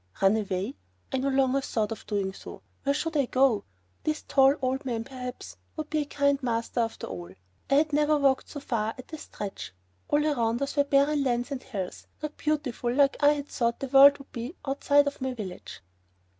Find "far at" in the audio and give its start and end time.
8.61-9.13